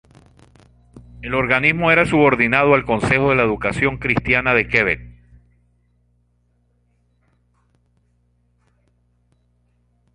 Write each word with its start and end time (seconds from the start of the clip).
El 1.21 1.35
organismo 1.35 1.91
era 1.91 2.07
subordinado 2.07 2.73
al 2.73 2.85
Consejo 2.85 3.29
de 3.29 3.35
la 3.35 3.43
educación 3.43 3.99
cristiana 3.99 4.55
de 4.55 4.67
Quebec. 4.67 4.99